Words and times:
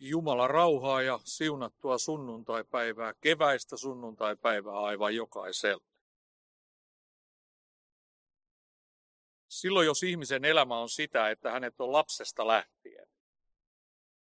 Jumala 0.00 0.48
rauhaa 0.48 1.02
ja 1.02 1.20
siunattua 1.24 1.98
sunnuntaipäivää, 1.98 3.14
keväistä 3.20 3.76
sunnuntaipäivää 3.76 4.80
aivan 4.80 5.14
jokaiselle. 5.14 5.84
Silloin 9.48 9.86
jos 9.86 10.02
ihmisen 10.02 10.44
elämä 10.44 10.78
on 10.78 10.88
sitä, 10.88 11.30
että 11.30 11.50
hänet 11.50 11.80
on 11.80 11.92
lapsesta 11.92 12.46
lähtien 12.46 13.06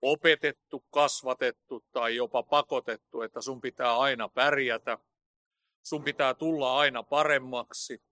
opetettu, 0.02 0.84
kasvatettu 0.90 1.84
tai 1.92 2.16
jopa 2.16 2.42
pakotettu, 2.42 3.22
että 3.22 3.40
sun 3.40 3.60
pitää 3.60 3.98
aina 3.98 4.28
pärjätä, 4.28 4.98
sun 5.82 6.04
pitää 6.04 6.34
tulla 6.34 6.78
aina 6.78 7.02
paremmaksi, 7.02 8.02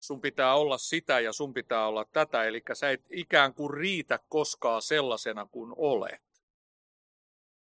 sun 0.00 0.20
pitää 0.20 0.54
olla 0.54 0.78
sitä 0.78 1.20
ja 1.20 1.32
sun 1.32 1.54
pitää 1.54 1.86
olla 1.86 2.04
tätä, 2.04 2.44
eli 2.44 2.62
sä 2.72 2.90
et 2.90 3.04
ikään 3.10 3.54
kuin 3.54 3.74
riitä 3.74 4.18
koskaan 4.28 4.82
sellaisena 4.82 5.46
kuin 5.50 5.72
olet 5.76 6.29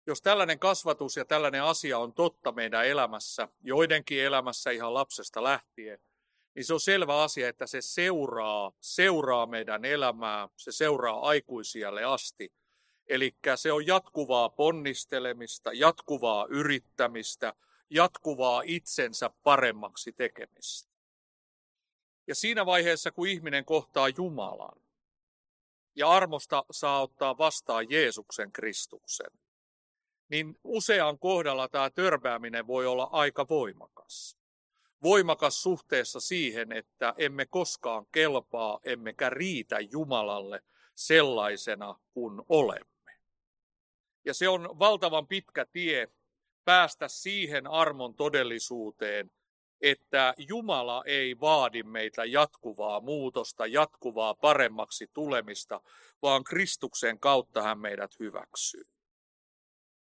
jos 0.07 0.23
tällainen 0.23 0.59
kasvatus 0.59 1.17
ja 1.17 1.25
tällainen 1.25 1.63
asia 1.63 1.99
on 1.99 2.13
totta 2.13 2.53
meidän 2.53 2.87
elämässä, 2.87 3.49
joidenkin 3.63 4.25
elämässä 4.25 4.71
ihan 4.71 4.95
lapsesta 4.95 5.43
lähtien, 5.43 5.99
niin 6.55 6.65
se 6.65 6.75
on 6.75 6.81
selvä 6.81 7.23
asia, 7.23 7.49
että 7.49 7.67
se 7.67 7.81
seuraa, 7.81 8.73
seuraa 8.81 9.47
meidän 9.47 9.85
elämää, 9.85 10.49
se 10.57 10.73
seuraa 10.73 11.21
aikuisialle 11.21 12.05
asti. 12.05 12.53
Eli 13.07 13.37
se 13.57 13.73
on 13.73 13.87
jatkuvaa 13.87 14.49
ponnistelemista, 14.49 15.71
jatkuvaa 15.73 16.47
yrittämistä, 16.49 17.55
jatkuvaa 17.91 18.63
itsensä 18.65 19.31
paremmaksi 19.43 20.13
tekemistä. 20.13 20.95
Ja 22.27 22.35
siinä 22.35 22.67
vaiheessa, 22.67 23.11
kun 23.11 23.29
ihminen 23.29 23.65
kohtaa 23.65 24.09
Jumalan 24.09 24.81
ja 25.97 26.11
armosta 26.11 26.65
saa 26.71 27.03
ottaa 27.03 27.39
vastaan 27.39 27.91
Jeesuksen 27.91 28.53
Kristuksen, 28.53 29.31
niin 30.35 30.59
usean 30.65 31.19
kohdalla 31.19 31.69
tämä 31.69 31.91
törmääminen 31.91 32.67
voi 32.67 32.87
olla 32.87 33.09
aika 33.13 33.47
voimakas. 33.49 34.39
Voimakas 35.03 35.63
suhteessa 35.63 36.21
siihen, 36.21 36.73
että 36.73 37.15
emme 37.19 37.47
koskaan 37.47 38.07
kelpaa, 38.13 38.81
emmekä 38.85 39.31
riitä 39.31 39.81
Jumalalle 39.81 40.63
sellaisena 40.95 42.01
kuin 42.11 42.43
olemme. 42.49 43.13
Ja 44.25 44.35
se 44.35 44.49
on 44.49 44.79
valtavan 44.79 45.27
pitkä 45.27 45.67
tie 45.73 46.09
päästä 46.65 47.09
siihen 47.09 47.67
armon 47.67 48.15
todellisuuteen, 48.15 49.31
että 49.81 50.35
Jumala 50.39 51.03
ei 51.07 51.41
vaadi 51.41 51.83
meitä 51.83 52.25
jatkuvaa 52.25 53.01
muutosta, 53.01 53.67
jatkuvaa 53.67 54.35
paremmaksi 54.35 55.11
tulemista, 55.13 55.81
vaan 56.23 56.45
Kristuksen 56.45 57.21
kautta 57.21 57.63
hän 57.63 57.79
meidät 57.79 58.19
hyväksyy. 58.19 58.85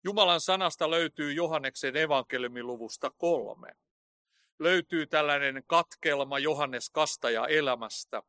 Jumalan 0.07 0.41
sanasta 0.41 0.91
löytyy 0.91 1.33
Johanneksen 1.33 1.97
evankeliumiluvusta 1.97 3.11
kolme. 3.17 3.67
Löytyy 4.59 5.07
tällainen 5.07 5.63
katkelma 5.67 6.39
Johannes 6.39 6.89
Kastaja 6.89 7.47
elämästä. 7.47 8.23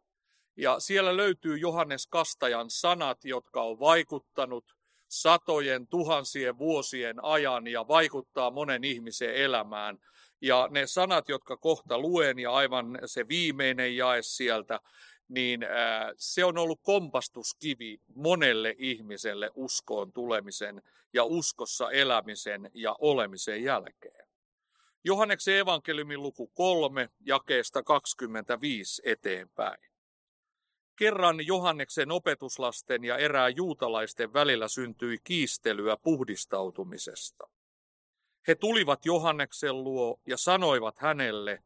Ja 0.56 0.80
siellä 0.80 1.16
löytyy 1.16 1.58
Johannes 1.58 2.06
Kastajan 2.06 2.70
sanat, 2.70 3.24
jotka 3.24 3.62
on 3.62 3.80
vaikuttanut 3.80 4.64
satojen, 5.08 5.86
tuhansien 5.88 6.58
vuosien 6.58 7.24
ajan 7.24 7.66
ja 7.66 7.88
vaikuttaa 7.88 8.50
monen 8.50 8.84
ihmisen 8.84 9.34
elämään. 9.34 9.98
Ja 10.40 10.68
ne 10.70 10.86
sanat, 10.86 11.28
jotka 11.28 11.56
kohta 11.56 11.98
luen 11.98 12.38
ja 12.38 12.52
aivan 12.52 12.98
se 13.06 13.28
viimeinen 13.28 13.96
jae 13.96 14.22
sieltä, 14.22 14.80
niin 15.28 15.60
se 16.16 16.44
on 16.44 16.58
ollut 16.58 16.80
kompastuskivi 16.82 18.00
monelle 18.14 18.74
ihmiselle 18.78 19.50
uskoon 19.54 20.12
tulemisen 20.12 20.82
ja 21.12 21.24
uskossa 21.24 21.90
elämisen 21.90 22.70
ja 22.74 22.96
olemisen 22.98 23.62
jälkeen. 23.62 24.28
Johanneksen 25.04 25.56
evankeliumin 25.56 26.22
luku 26.22 26.46
3, 26.46 27.08
jakeesta 27.20 27.82
25 27.82 29.02
eteenpäin. 29.04 29.88
Kerran 30.96 31.46
Johanneksen 31.46 32.12
opetuslasten 32.12 33.04
ja 33.04 33.16
erää 33.16 33.48
juutalaisten 33.48 34.32
välillä 34.32 34.68
syntyi 34.68 35.18
kiistelyä 35.24 35.96
puhdistautumisesta. 35.96 37.48
He 38.48 38.54
tulivat 38.54 39.06
Johanneksen 39.06 39.84
luo 39.84 40.20
ja 40.26 40.36
sanoivat 40.36 40.98
hänelle, 40.98 41.62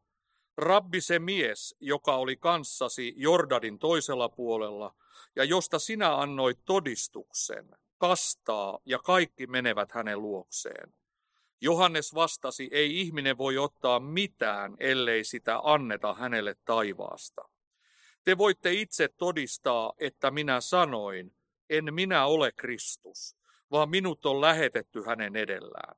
Rabbi 0.57 1.01
se 1.01 1.19
mies, 1.19 1.75
joka 1.79 2.15
oli 2.15 2.37
kanssasi 2.37 3.13
Jordanin 3.17 3.79
toisella 3.79 4.29
puolella 4.29 4.95
ja 5.35 5.43
josta 5.43 5.79
sinä 5.79 6.17
annoit 6.17 6.59
todistuksen, 6.65 7.69
kastaa 7.97 8.79
ja 8.85 8.99
kaikki 8.99 9.47
menevät 9.47 9.91
hänen 9.91 10.21
luokseen. 10.21 10.93
Johannes 11.61 12.13
vastasi, 12.13 12.69
ei 12.71 12.99
ihminen 12.99 13.37
voi 13.37 13.57
ottaa 13.57 13.99
mitään, 13.99 14.75
ellei 14.79 15.23
sitä 15.23 15.59
anneta 15.63 16.13
hänelle 16.13 16.55
taivaasta. 16.65 17.49
Te 18.23 18.37
voitte 18.37 18.73
itse 18.73 19.07
todistaa, 19.07 19.93
että 19.99 20.31
minä 20.31 20.61
sanoin, 20.61 21.35
en 21.69 21.93
minä 21.93 22.25
ole 22.25 22.51
Kristus, 22.51 23.37
vaan 23.71 23.89
minut 23.89 24.25
on 24.25 24.41
lähetetty 24.41 25.03
hänen 25.05 25.35
edellään. 25.35 25.95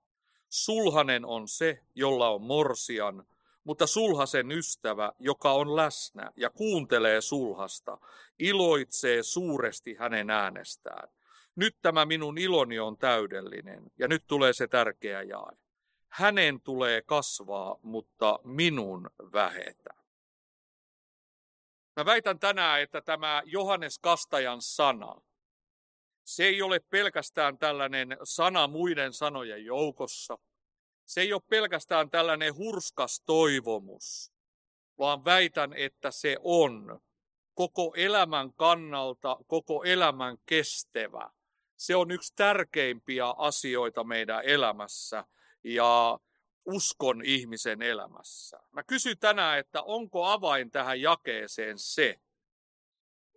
Sulhanen 0.50 1.26
on 1.26 1.48
se, 1.48 1.80
jolla 1.96 2.30
on 2.30 2.42
morsian, 2.42 3.26
mutta 3.66 3.88
sulhasen 3.88 4.52
ystävä, 4.52 5.12
joka 5.20 5.52
on 5.52 5.76
läsnä 5.76 6.32
ja 6.36 6.50
kuuntelee 6.50 7.22
sulhasta, 7.22 7.98
iloitsee 8.40 9.24
suuresti 9.24 9.96
hänen 9.96 10.30
äänestään. 10.30 11.10
Nyt 11.56 11.78
tämä 11.82 12.06
minun 12.06 12.38
iloni 12.38 12.80
on 12.80 12.98
täydellinen, 12.98 13.92
ja 14.00 14.08
nyt 14.08 14.24
tulee 14.28 14.54
se 14.54 14.68
tärkeä 14.68 15.22
jae. 15.22 15.58
Hänen 16.08 16.62
tulee 16.62 17.02
kasvaa, 17.02 17.80
mutta 17.82 18.40
minun 18.44 19.10
vähetä. 19.34 19.94
Mä 21.96 22.06
väitän 22.06 22.40
tänään, 22.40 22.82
että 22.82 23.02
tämä 23.02 23.42
Johannes 23.46 24.00
Kastajan 24.00 24.62
sana, 24.62 25.22
se 26.24 26.44
ei 26.44 26.62
ole 26.62 26.80
pelkästään 26.80 27.58
tällainen 27.58 28.18
sana 28.24 28.68
muiden 28.68 29.14
sanojen 29.14 29.66
joukossa– 29.66 30.38
se 31.06 31.22
ei 31.22 31.34
ole 31.34 31.42
pelkästään 31.50 32.10
tällainen 32.10 32.56
hurskas 32.56 33.22
toivomus, 33.26 34.34
vaan 34.98 35.26
väitän, 35.26 35.74
että 35.74 36.12
se 36.12 36.38
on 36.44 37.02
koko 37.54 37.94
elämän 37.98 38.54
kannalta, 38.54 39.38
koko 39.48 39.84
elämän 39.84 40.38
kestävä. 40.46 41.30
Se 41.78 41.96
on 41.96 42.12
yksi 42.12 42.34
tärkeimpiä 42.36 43.30
asioita 43.30 44.04
meidän 44.04 44.42
elämässä 44.44 45.26
ja 45.64 46.20
uskon 46.66 47.22
ihmisen 47.26 47.82
elämässä. 47.82 48.60
Mä 48.72 48.84
kysyn 48.84 49.18
tänään, 49.18 49.60
että 49.60 49.82
onko 49.82 50.26
avain 50.26 50.72
tähän 50.72 51.02
jakeeseen 51.02 51.80
se, 51.80 52.20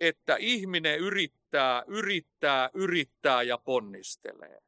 että 0.01 0.37
ihminen 0.37 0.99
yrittää, 0.99 1.85
yrittää, 1.87 2.71
yrittää 2.75 3.43
ja 3.43 3.59
ponnistelee. 3.59 4.59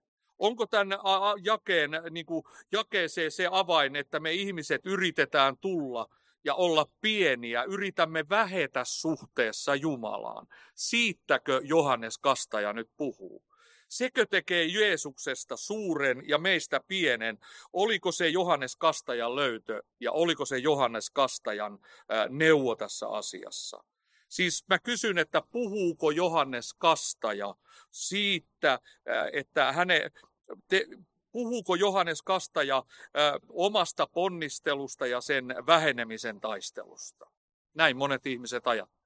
Onko 0.40 0.66
tämän 0.66 0.98
jakeen, 1.42 1.90
niin 2.10 2.26
kuin 2.26 2.44
jakeeseen 2.72 3.30
se 3.30 3.48
avain, 3.50 3.96
että 3.96 4.20
me 4.20 4.32
ihmiset 4.32 4.86
yritetään 4.86 5.56
tulla 5.60 6.06
ja 6.44 6.54
olla 6.54 6.86
pieniä, 7.00 7.64
yritämme 7.64 8.28
vähetä 8.28 8.84
suhteessa 8.84 9.74
Jumalaan? 9.74 10.46
Siitäkö 10.74 11.60
Johannes 11.64 12.18
Kastaja 12.18 12.72
nyt 12.72 12.90
puhuu? 12.96 13.44
Sekö 13.88 14.26
tekee 14.26 14.64
Jeesuksesta 14.64 15.56
suuren 15.56 16.22
ja 16.28 16.38
meistä 16.38 16.80
pienen? 16.88 17.38
Oliko 17.72 18.12
se 18.12 18.28
Johannes 18.28 18.76
Kastajan 18.76 19.36
löytö 19.36 19.82
ja 20.00 20.12
oliko 20.12 20.44
se 20.44 20.58
Johannes 20.58 21.10
Kastajan 21.10 21.78
neuvo 22.28 22.76
tässä 22.76 23.08
asiassa? 23.08 23.84
Siis 24.28 24.64
mä 24.68 24.78
kysyn, 24.78 25.18
että 25.18 25.42
puhuuko 25.50 26.10
Johannes 26.10 26.74
Kastaja 26.74 27.54
siitä, 27.90 28.78
että 29.32 29.72
hänen, 29.72 30.10
te, 30.68 30.86
puhuuko 31.32 31.74
Johannes 31.74 32.22
Kastaja 32.22 32.82
ö, 33.16 33.40
omasta 33.48 34.06
ponnistelusta 34.06 35.06
ja 35.06 35.20
sen 35.20 35.54
vähenemisen 35.66 36.40
taistelusta? 36.40 37.30
Näin 37.74 37.96
monet 37.96 38.26
ihmiset 38.26 38.66
ajattelevat. 38.66 39.00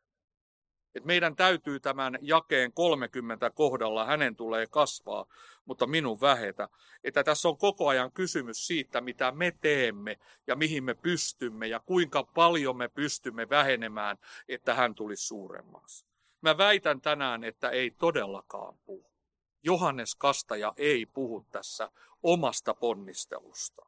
Et 0.94 1.05
meidän 1.05 1.37
täytyy 1.37 1.81
tämän 1.81 2.19
jakeen 2.20 2.73
30 2.73 3.50
kohdalla, 3.50 4.05
hänen 4.05 4.37
tulee 4.37 4.67
kasvaa, 4.67 5.26
mutta 5.64 5.87
minun 5.87 6.20
vähetä. 6.20 6.69
Että 7.05 7.25
tässä 7.25 7.49
on 7.49 7.58
koko 7.58 7.88
ajan 7.88 8.12
kysymys 8.12 8.67
siitä, 8.67 9.00
mitä 9.00 9.32
me 9.32 9.52
teemme 9.61 10.19
ja 10.46 10.56
mihin 10.56 10.85
me 10.85 10.94
pystymme 10.94 11.67
ja 11.67 11.81
kuinka 11.81 12.25
paljon 12.25 12.76
me 12.76 12.88
pystymme 12.88 13.49
vähenemään, 13.49 14.19
että 14.49 14.75
hän 14.75 14.94
tulisi 14.94 15.26
suuremmaksi. 15.26 16.06
Mä 16.41 16.58
väitän 16.58 17.00
tänään, 17.00 17.44
että 17.44 17.70
ei 17.70 17.91
todellakaan 17.91 18.79
puhu. 18.85 19.14
Johannes 19.65 20.15
Kastaja 20.15 20.73
ei 20.77 21.07
puhu 21.07 21.47
tässä 21.51 21.91
omasta 22.23 22.75
ponnistelusta. 22.75 23.87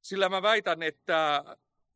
Sillä 0.00 0.28
mä 0.28 0.42
väitän, 0.42 0.82
että 0.82 1.44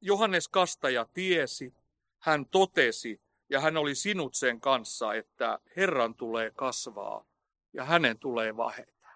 Johannes 0.01 0.49
Kastaja 0.49 1.07
tiesi, 1.13 1.75
hän 2.19 2.47
totesi 2.47 3.21
ja 3.51 3.61
hän 3.61 3.77
oli 3.77 3.95
sinut 3.95 4.35
sen 4.35 4.61
kanssa, 4.61 5.15
että 5.15 5.59
Herran 5.77 6.15
tulee 6.15 6.51
kasvaa 6.51 7.25
ja 7.73 7.85
hänen 7.85 8.19
tulee 8.19 8.57
vähetä. 8.57 9.09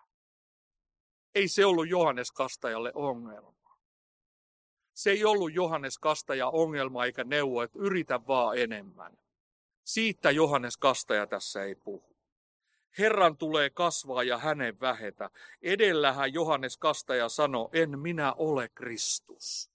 Ei 1.35 1.49
se 1.49 1.65
ollut 1.65 1.89
Johannes 1.89 2.33
Kastajalle 2.33 2.93
ongelma. 2.95 3.79
Se 4.95 5.11
ei 5.11 5.25
ollut 5.25 5.55
Johannes 5.55 5.99
Kastaja 5.99 6.49
ongelma 6.49 7.05
eikä 7.05 7.25
neuvo, 7.25 7.63
että 7.63 7.79
yritä 7.79 8.27
vaan 8.27 8.59
enemmän. 8.59 9.19
Siitä 9.85 10.31
Johannes 10.31 10.77
Kastaja 10.77 11.27
tässä 11.27 11.65
ei 11.65 11.75
puhu. 11.75 12.10
Herran 12.99 13.37
tulee 13.37 13.71
kasvaa 13.71 14.23
ja 14.23 14.39
hänen 14.39 14.81
vähetä. 14.81 15.31
Edellähän 15.63 16.35
Johannes 16.35 16.77
Kastaja 16.77 17.29
sanoi, 17.29 17.69
en 17.73 17.99
minä 17.99 18.33
ole 18.33 18.69
Kristus. 18.69 19.71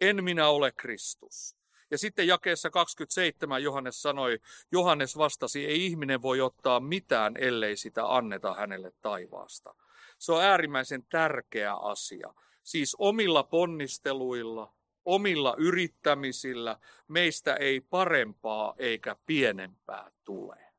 En 0.00 0.24
minä 0.24 0.48
ole 0.48 0.72
Kristus. 0.72 1.56
Ja 1.90 1.98
sitten 1.98 2.26
jakeessa 2.26 2.70
27 2.70 3.62
Johannes 3.62 4.02
sanoi, 4.02 4.38
Johannes 4.72 5.16
vastasi, 5.16 5.66
ei 5.66 5.86
ihminen 5.86 6.22
voi 6.22 6.40
ottaa 6.40 6.80
mitään, 6.80 7.36
ellei 7.36 7.76
sitä 7.76 8.16
anneta 8.16 8.54
hänelle 8.54 8.92
taivaasta. 9.02 9.74
Se 10.18 10.32
on 10.32 10.42
äärimmäisen 10.42 11.04
tärkeä 11.04 11.74
asia. 11.74 12.34
Siis 12.62 12.96
omilla 12.98 13.42
ponnisteluilla, 13.42 14.74
omilla 15.04 15.54
yrittämisillä 15.58 16.78
meistä 17.08 17.54
ei 17.54 17.80
parempaa 17.80 18.74
eikä 18.78 19.16
pienempää 19.26 20.10
tule. 20.24 20.69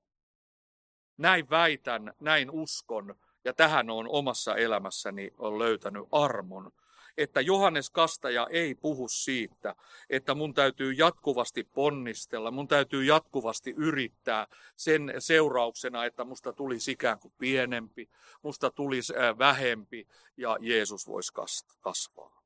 Näin 1.21 1.49
väitän, 1.49 2.13
näin 2.19 2.51
uskon. 2.51 3.15
Ja 3.45 3.53
tähän 3.53 3.89
on 3.89 4.07
omassa 4.09 4.55
elämässäni 4.55 5.33
on 5.37 5.59
löytänyt 5.59 6.03
armon. 6.11 6.71
Että 7.17 7.41
Johannes 7.41 7.89
Kastaja 7.89 8.47
ei 8.49 8.75
puhu 8.75 9.07
siitä, 9.07 9.75
että 10.09 10.35
mun 10.35 10.53
täytyy 10.53 10.91
jatkuvasti 10.91 11.63
ponnistella, 11.63 12.51
mun 12.51 12.67
täytyy 12.67 13.03
jatkuvasti 13.03 13.73
yrittää 13.77 14.47
sen 14.75 15.13
seurauksena, 15.19 16.05
että 16.05 16.23
musta 16.23 16.53
tulisi 16.53 16.91
ikään 16.91 17.19
kuin 17.19 17.33
pienempi, 17.37 18.09
musta 18.41 18.71
tulisi 18.71 19.13
vähempi 19.37 20.07
ja 20.37 20.57
Jeesus 20.61 21.07
voisi 21.07 21.33
kasvaa. 21.81 22.43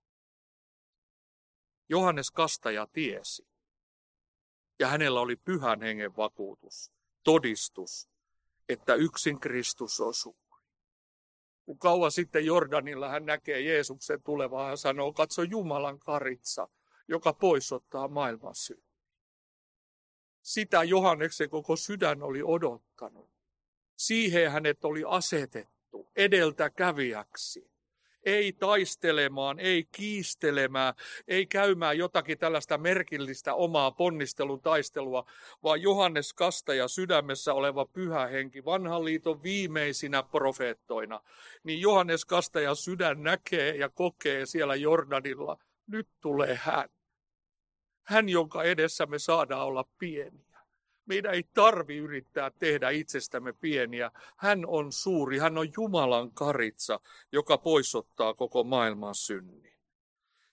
Johannes 1.89 2.31
Kastaja 2.31 2.88
tiesi, 2.88 3.48
ja 4.80 4.88
hänellä 4.88 5.19
oli 5.19 5.36
pyhän 5.36 5.81
hengen 5.81 6.16
vakuutus, 6.16 6.92
todistus, 7.24 8.15
että 8.70 8.94
yksin 8.96 9.40
Kristus 9.40 10.00
on 10.00 10.14
kun 11.66 11.80
kauan 11.80 12.12
sitten 12.12 12.46
Jordanilla 12.46 13.10
hän 13.10 13.26
näkee 13.26 13.62
Jeesuksen 13.62 14.24
tulevaa, 14.24 14.68
hän 14.68 14.78
sanoo, 14.78 15.14
katso 15.14 15.44
Jumalan 15.44 16.00
karitsa, 16.00 16.68
joka 17.08 17.34
poisottaa 17.34 18.08
maailman 18.08 18.56
syyn. 18.56 18.84
Sitä 20.42 20.84
Johanneksen 20.84 21.50
koko 21.50 21.76
sydän 21.76 22.24
oli 22.24 22.44
odottanut. 22.44 23.32
Siihen 23.96 24.52
hänet 24.52 24.86
oli 24.86 25.04
asetettu 25.08 26.12
edeltäkävijäksi 26.16 27.75
ei 28.25 28.54
taistelemaan, 28.54 29.60
ei 29.60 29.88
kiistelemään, 29.92 30.94
ei 31.27 31.45
käymään 31.45 31.98
jotakin 31.98 32.38
tällaista 32.38 32.77
merkillistä 32.77 33.54
omaa 33.54 33.92
ponnistelun 33.92 34.62
taistelua, 34.62 35.25
vaan 35.63 35.81
Johannes 35.81 36.33
Kastaja 36.33 36.88
sydämessä 36.88 37.54
oleva 37.54 37.86
pyhä 37.86 38.27
henki, 38.27 38.66
vanhan 38.66 39.06
liiton 39.06 39.44
viimeisinä 39.44 40.24
profeettoina, 40.24 41.22
niin 41.63 41.81
Johannes 41.81 42.25
Kastaja 42.25 42.75
sydän 42.75 43.24
näkee 43.24 43.75
ja 43.75 43.89
kokee 43.89 44.45
siellä 44.45 44.75
Jordanilla, 44.75 45.57
nyt 45.88 46.07
tulee 46.22 46.60
hän. 46.63 46.89
Hän, 48.04 48.30
jonka 48.30 48.63
edessä 48.63 49.06
me 49.06 49.19
saadaan 49.19 49.66
olla 49.66 49.86
pieniä. 49.98 50.55
Meidän 51.06 51.34
ei 51.34 51.44
tarvi 51.54 51.98
yrittää 51.98 52.52
tehdä 52.60 52.90
itsestämme 52.90 53.54
pieniä. 53.54 54.12
Hän 54.38 54.66
on 54.66 54.92
suuri, 54.92 55.38
hän 55.38 55.57
on 55.57 55.68
Jumalan 55.78 56.31
karitsa, 56.31 57.00
joka 57.31 57.57
poisottaa 57.57 58.34
koko 58.34 58.63
maailman 58.63 59.16
synnin. 59.16 59.75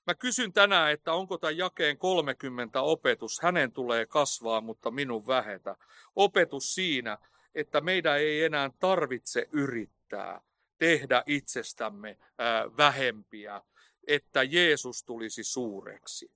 Mä 0.06 0.14
kysyn 0.14 0.52
tänään, 0.52 0.93
että 0.93 1.12
onko 1.12 1.38
tämä 1.38 1.50
jakeen 1.50 1.99
30 1.99 2.81
opetus, 2.81 3.40
hänen 3.43 3.72
tulee 3.72 4.06
kasvaa, 4.06 4.60
mutta 4.60 4.90
minun 4.90 5.26
vähetä. 5.26 5.76
Opetus 6.16 6.75
siinä, 6.75 7.19
että 7.55 7.81
meidän 7.81 8.19
ei 8.19 8.44
enää 8.44 8.70
tarvitse 8.78 9.48
yrittää 9.52 10.40
tehdä 10.78 11.22
itsestämme 11.26 12.19
vähempiä, 12.76 13.62
että 14.06 14.43
Jeesus 14.43 15.05
tulisi 15.05 15.44
suureksi. 15.44 16.31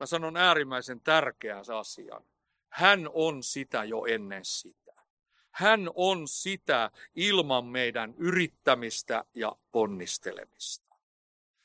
Mä 0.00 0.06
sanon 0.06 0.36
äärimmäisen 0.36 1.00
tärkeän 1.00 1.64
asian. 1.78 2.24
Hän 2.72 3.08
on 3.12 3.42
sitä 3.42 3.84
jo 3.84 4.04
ennen 4.04 4.44
sitä. 4.44 4.92
Hän 5.50 5.90
on 5.94 6.28
sitä 6.28 6.90
ilman 7.14 7.64
meidän 7.66 8.14
yrittämistä 8.16 9.24
ja 9.34 9.56
ponnistelemista. 9.72 10.94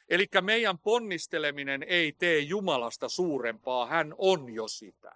Eli 0.09 0.27
meidän 0.41 0.77
ponnisteleminen 0.77 1.83
ei 1.83 2.11
tee 2.11 2.39
Jumalasta 2.39 3.09
suurempaa, 3.09 3.85
hän 3.85 4.15
on 4.17 4.53
jo 4.53 4.67
sitä. 4.67 5.11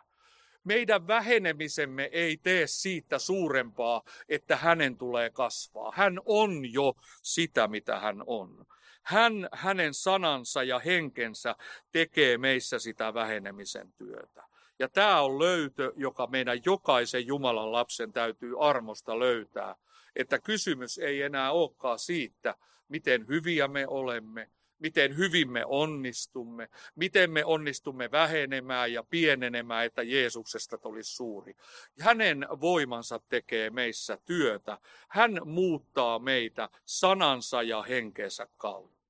Meidän 0.63 1.07
vähenemisemme 1.07 2.09
ei 2.11 2.38
tee 2.38 2.67
siitä 2.67 3.19
suurempaa, 3.19 4.03
että 4.29 4.55
hänen 4.55 4.97
tulee 4.97 5.29
kasvaa. 5.29 5.91
Hän 5.95 6.19
on 6.25 6.73
jo 6.73 6.95
sitä, 7.23 7.67
mitä 7.67 7.99
hän 7.99 8.23
on. 8.25 8.65
Hän, 9.03 9.49
hänen 9.53 9.93
sanansa 9.93 10.63
ja 10.63 10.79
henkensä 10.79 11.55
tekee 11.91 12.38
meissä 12.38 12.79
sitä 12.79 13.13
vähenemisen 13.13 13.93
työtä. 13.93 14.50
Ja 14.81 14.89
tämä 14.89 15.21
on 15.21 15.39
löytö, 15.39 15.93
joka 15.95 16.27
meidän 16.27 16.59
jokaisen 16.65 17.27
Jumalan 17.27 17.71
lapsen 17.71 18.13
täytyy 18.13 18.55
armosta 18.59 19.19
löytää. 19.19 19.75
Että 20.15 20.39
kysymys 20.39 20.97
ei 20.97 21.21
enää 21.21 21.51
olekaan 21.51 21.99
siitä, 21.99 22.55
miten 22.87 23.27
hyviä 23.27 23.67
me 23.67 23.87
olemme, 23.87 24.49
miten 24.79 25.17
hyvin 25.17 25.51
me 25.51 25.65
onnistumme, 25.65 26.69
miten 26.95 27.31
me 27.31 27.45
onnistumme 27.45 28.11
vähenemään 28.11 28.93
ja 28.93 29.03
pienenemään, 29.03 29.85
että 29.85 30.03
Jeesuksesta 30.03 30.77
tulisi 30.77 31.15
suuri. 31.15 31.55
Hänen 31.99 32.47
voimansa 32.61 33.19
tekee 33.29 33.69
meissä 33.69 34.17
työtä. 34.25 34.77
Hän 35.07 35.39
muuttaa 35.45 36.19
meitä 36.19 36.69
sanansa 36.85 37.63
ja 37.63 37.81
henkeensä 37.81 38.47
kautta. 38.57 39.00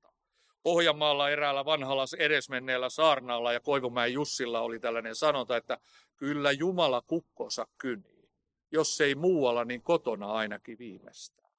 Pohjanmaalla 0.62 1.30
eräällä 1.30 1.64
vanhalla 1.64 2.04
edesmenneellä 2.18 2.90
saarnaalla 2.90 3.52
ja 3.52 3.60
Koivumäen 3.60 4.12
Jussilla 4.12 4.60
oli 4.60 4.78
tällainen 4.78 5.14
sanonta, 5.14 5.56
että 5.56 5.78
kyllä 6.16 6.52
Jumala 6.52 7.02
kukkonsa 7.06 7.66
kynii. 7.78 8.30
Jos 8.70 9.00
ei 9.00 9.14
muualla, 9.14 9.64
niin 9.64 9.82
kotona 9.82 10.32
ainakin 10.32 10.78
viimeistään. 10.78 11.52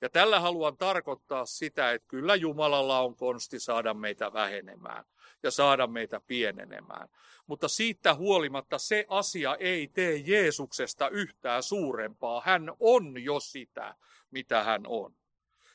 Ja 0.00 0.10
tällä 0.10 0.40
haluan 0.40 0.76
tarkoittaa 0.76 1.46
sitä, 1.46 1.92
että 1.92 2.08
kyllä 2.08 2.34
Jumalalla 2.34 3.00
on 3.00 3.16
konsti 3.16 3.60
saada 3.60 3.94
meitä 3.94 4.32
vähenemään 4.32 5.04
ja 5.42 5.50
saada 5.50 5.86
meitä 5.86 6.20
pienenemään. 6.26 7.08
Mutta 7.46 7.68
siitä 7.68 8.14
huolimatta 8.14 8.78
se 8.78 9.06
asia 9.08 9.56
ei 9.56 9.88
tee 9.88 10.16
Jeesuksesta 10.16 11.08
yhtään 11.08 11.62
suurempaa. 11.62 12.42
Hän 12.44 12.72
on 12.80 13.24
jo 13.24 13.40
sitä, 13.40 13.94
mitä 14.30 14.64
hän 14.64 14.82
on. 14.86 15.14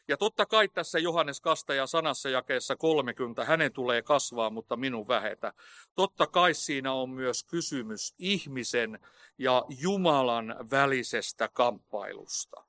Ja 0.10 0.18
totta 0.18 0.46
kai 0.46 0.68
tässä 0.68 1.00
Johannes 1.00 1.42
Kastaja 1.42 1.88
sanassa 1.88 2.30
jakeessa 2.30 2.76
30, 2.76 3.46
hänen 3.46 3.74
tulee 3.74 4.02
kasvaa, 4.02 4.50
mutta 4.50 4.76
minun 4.76 5.08
vähetä. 5.08 5.54
Totta 5.96 6.28
kai 6.28 6.54
siinä 6.54 6.94
on 6.94 7.10
myös 7.10 7.44
kysymys 7.44 8.16
ihmisen 8.20 9.00
ja 9.38 9.66
Jumalan 9.70 10.56
välisestä 10.72 11.50
kamppailusta. 11.54 12.66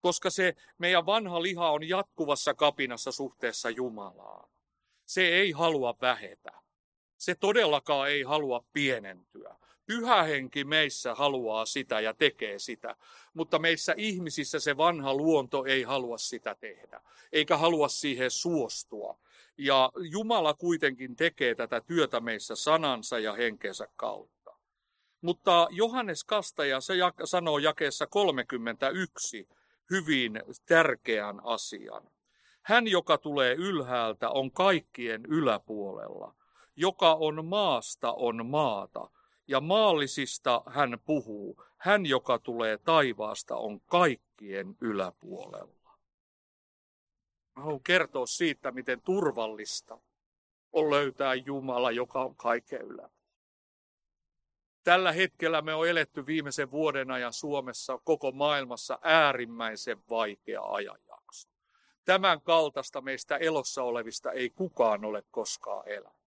Koska 0.00 0.30
se 0.30 0.54
meidän 0.78 1.06
vanha 1.06 1.42
liha 1.42 1.70
on 1.70 1.88
jatkuvassa 1.88 2.54
kapinassa 2.54 3.12
suhteessa 3.12 3.70
Jumalaan. 3.70 4.50
Se 5.06 5.28
ei 5.28 5.50
halua 5.52 5.94
vähetä. 6.00 6.52
Se 7.18 7.34
todellakaan 7.34 8.10
ei 8.10 8.22
halua 8.22 8.64
pienentyä. 8.72 9.56
Pyhä 9.86 10.22
henki 10.22 10.64
meissä 10.64 11.14
haluaa 11.14 11.66
sitä 11.66 12.00
ja 12.00 12.14
tekee 12.14 12.58
sitä, 12.58 12.96
mutta 13.34 13.58
meissä 13.58 13.94
ihmisissä 13.96 14.60
se 14.60 14.76
vanha 14.76 15.14
luonto 15.14 15.64
ei 15.64 15.82
halua 15.82 16.18
sitä 16.18 16.54
tehdä, 16.54 17.00
eikä 17.32 17.56
halua 17.56 17.88
siihen 17.88 18.30
suostua. 18.30 19.18
Ja 19.58 19.92
Jumala 20.10 20.54
kuitenkin 20.54 21.16
tekee 21.16 21.54
tätä 21.54 21.80
työtä 21.80 22.20
meissä 22.20 22.54
sanansa 22.54 23.18
ja 23.18 23.32
henkensä 23.32 23.88
kautta. 23.96 24.56
Mutta 25.20 25.68
Johannes 25.70 26.24
Kastaja 26.24 26.80
se 26.80 26.94
sanoo 27.24 27.58
jakeessa 27.58 28.06
31 28.06 29.48
hyvin 29.90 30.42
tärkeän 30.66 31.40
asian. 31.44 32.02
Hän, 32.62 32.88
joka 32.88 33.18
tulee 33.18 33.54
ylhäältä, 33.54 34.30
on 34.30 34.52
kaikkien 34.52 35.26
yläpuolella. 35.26 36.34
Joka 36.76 37.14
on 37.14 37.44
maasta, 37.44 38.12
on 38.12 38.46
maata 38.46 39.10
ja 39.48 39.60
maallisista 39.60 40.62
hän 40.66 40.98
puhuu. 41.04 41.62
Hän, 41.76 42.06
joka 42.06 42.38
tulee 42.38 42.78
taivaasta, 42.78 43.56
on 43.56 43.80
kaikkien 43.80 44.76
yläpuolella. 44.80 45.98
Mä 47.56 47.62
haluan 47.62 47.82
kertoa 47.82 48.26
siitä, 48.26 48.70
miten 48.70 49.02
turvallista 49.02 49.98
on 50.72 50.90
löytää 50.90 51.34
Jumala, 51.34 51.90
joka 51.90 52.24
on 52.24 52.36
kaiken 52.36 52.80
yläpuolella. 52.80 53.16
Tällä 54.84 55.12
hetkellä 55.12 55.62
me 55.62 55.74
on 55.74 55.88
eletty 55.88 56.26
viimeisen 56.26 56.70
vuoden 56.70 57.10
ajan 57.10 57.32
Suomessa, 57.32 57.98
koko 58.04 58.32
maailmassa 58.32 58.98
äärimmäisen 59.02 60.02
vaikea 60.10 60.62
ajanjakso. 60.62 61.48
Tämän 62.04 62.40
kaltaista 62.40 63.00
meistä 63.00 63.36
elossa 63.36 63.82
olevista 63.82 64.32
ei 64.32 64.50
kukaan 64.50 65.04
ole 65.04 65.22
koskaan 65.30 65.88
elänyt. 65.88 66.18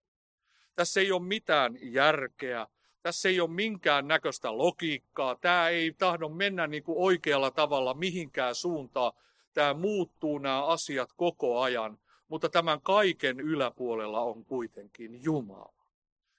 Tässä 0.74 1.00
ei 1.00 1.12
ole 1.12 1.22
mitään 1.22 1.78
järkeä, 1.80 2.66
tässä 3.02 3.28
ei 3.28 3.40
ole 3.40 3.50
minkään 3.50 4.08
näköistä 4.08 4.58
logiikkaa, 4.58 5.36
tämä 5.36 5.68
ei 5.68 5.92
tahdo 5.98 6.28
mennä 6.28 6.66
niin 6.66 6.82
kuin 6.82 6.98
oikealla 6.98 7.50
tavalla 7.50 7.94
mihinkään 7.94 8.54
suuntaan. 8.54 9.12
Tämä 9.54 9.74
muuttuu 9.74 10.38
nämä 10.38 10.66
asiat 10.66 11.10
koko 11.16 11.60
ajan, 11.60 11.98
mutta 12.28 12.48
tämän 12.48 12.80
kaiken 12.80 13.40
yläpuolella 13.40 14.20
on 14.20 14.44
kuitenkin 14.44 15.24
Jumala. 15.24 15.74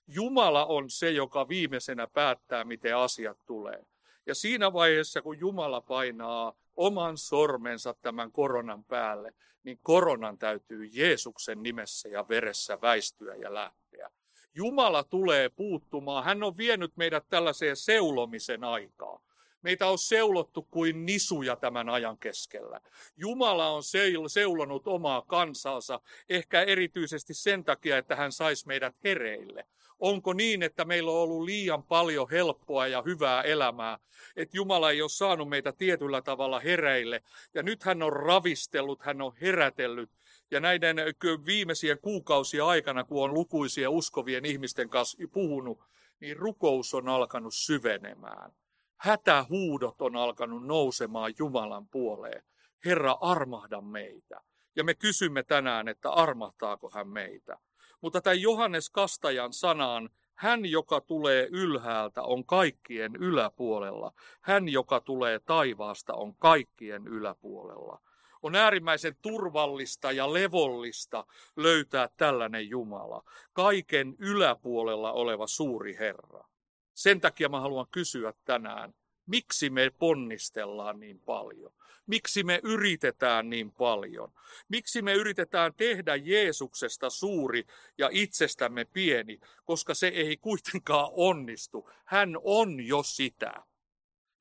Jumala 0.08 0.66
on 0.66 0.90
se, 0.90 1.12
joka 1.12 1.48
viimeisenä 1.48 2.08
päättää, 2.08 2.64
miten 2.64 2.98
asiat 2.98 3.38
tulee. 3.46 3.86
Ja 4.26 4.36
siinä 4.36 4.74
vaiheessa, 4.74 5.22
kun 5.22 5.40
Jumala 5.40 5.82
painaa 5.82 6.54
oman 6.76 7.18
sormensa 7.18 7.94
tämän 7.94 8.32
koronan 8.32 8.84
päälle, 8.84 9.34
niin 9.64 9.80
koronan 9.84 10.38
täytyy 10.38 10.86
Jeesuksen 10.86 11.64
nimessä 11.64 12.10
ja 12.10 12.28
veressä 12.30 12.82
väistyä 12.82 13.36
ja 13.36 13.54
lähteä. 13.54 14.12
Jumala 14.56 15.04
tulee 15.04 15.50
puuttumaan. 15.50 16.24
Hän 16.24 16.44
on 16.44 16.58
vienyt 16.58 16.98
meidät 16.98 17.26
tällaiseen 17.30 17.76
seulomisen 17.76 18.64
aikaan. 18.64 19.22
Meitä 19.62 19.88
on 19.88 19.98
seulottu 19.98 20.68
kuin 20.72 21.06
nisuja 21.06 21.56
tämän 21.56 21.90
ajan 21.90 22.18
keskellä. 22.18 22.82
Jumala 23.18 23.70
on 23.70 23.84
seulonut 24.28 24.88
omaa 24.88 25.22
kansansa, 25.22 26.00
ehkä 26.30 26.62
erityisesti 26.62 27.34
sen 27.34 27.64
takia, 27.64 27.98
että 27.98 28.16
hän 28.16 28.32
saisi 28.32 28.68
meidät 28.68 28.96
hereille. 29.04 29.68
Onko 30.00 30.34
niin, 30.34 30.64
että 30.64 30.86
meillä 30.86 31.12
on 31.12 31.18
ollut 31.18 31.44
liian 31.44 31.84
paljon 31.84 32.30
helppoa 32.30 32.88
ja 32.88 33.02
hyvää 33.06 33.42
elämää, 33.42 34.00
että 34.36 34.58
Jumala 34.58 34.92
ei 34.92 35.02
ole 35.02 35.10
saanut 35.10 35.50
meitä 35.50 35.72
tietyllä 35.72 36.22
tavalla 36.22 36.60
hereille. 36.60 37.24
Ja 37.54 37.64
nyt 37.64 37.84
hän 37.84 38.04
on 38.04 38.14
ravistellut, 38.14 39.02
hän 39.02 39.22
on 39.22 39.34
herätellyt. 39.42 40.10
Ja 40.52 40.60
näiden 40.60 40.98
viimeisien 41.46 42.00
kuukausien 42.02 42.66
aikana, 42.66 43.04
kun 43.04 43.24
on 43.24 43.34
lukuisia 43.34 43.90
uskovien 43.90 44.46
ihmisten 44.46 44.90
kanssa 44.90 45.18
puhunut, 45.34 45.84
niin 46.20 46.38
rukous 46.38 46.94
on 46.94 47.10
alkanut 47.10 47.54
syvenemään. 47.54 48.52
Hätähuudot 48.98 50.02
on 50.02 50.16
alkanut 50.16 50.68
nousemaan 50.68 51.34
Jumalan 51.40 51.88
puoleen. 51.88 52.44
Herra, 52.86 53.18
armahda 53.22 53.82
meitä. 53.82 54.42
Ja 54.76 54.84
me 54.84 54.94
kysymme 54.94 55.44
tänään, 55.44 55.88
että 55.88 56.12
armahtaako 56.12 56.92
hän 56.94 57.08
meitä. 57.08 57.58
Mutta 58.02 58.22
tämän 58.22 58.42
Johannes 58.42 58.90
Kastajan 58.90 59.54
sanaan, 59.54 60.10
hän, 60.36 60.66
joka 60.66 61.02
tulee 61.02 61.48
ylhäältä, 61.52 62.24
on 62.24 62.46
kaikkien 62.46 63.16
yläpuolella. 63.16 64.14
Hän, 64.42 64.70
joka 64.70 65.00
tulee 65.00 65.40
taivaasta, 65.40 66.14
on 66.14 66.36
kaikkien 66.36 67.08
yläpuolella. 67.08 68.00
On 68.42 68.56
äärimmäisen 68.56 69.16
turvallista 69.22 70.12
ja 70.12 70.34
levollista 70.34 71.26
löytää 71.56 72.10
tällainen 72.18 72.70
Jumala, 72.70 73.24
kaiken 73.54 74.16
yläpuolella 74.20 75.12
oleva 75.12 75.48
suuri 75.48 75.98
Herra. 76.00 76.48
Sen 76.94 77.22
takia 77.22 77.50
mä 77.50 77.60
haluan 77.60 77.88
kysyä 77.92 78.34
tänään, 78.46 78.94
miksi 79.26 79.70
me 79.70 79.92
ponnistellaan 80.00 81.00
niin 81.00 81.20
paljon? 81.20 81.74
Miksi 82.08 82.44
me 82.44 82.60
yritetään 82.64 83.50
niin 83.50 83.72
paljon? 83.72 84.34
Miksi 84.70 85.02
me 85.02 85.14
yritetään 85.14 85.74
tehdä 85.74 86.16
Jeesuksesta 86.16 87.10
suuri 87.10 87.66
ja 87.98 88.10
itsestämme 88.12 88.86
pieni, 88.86 89.40
koska 89.66 89.94
se 89.94 90.08
ei 90.08 90.38
kuitenkaan 90.38 91.10
onnistu. 91.12 91.90
Hän 92.06 92.38
on 92.44 92.88
jo 92.88 93.04
sitä. 93.04 93.71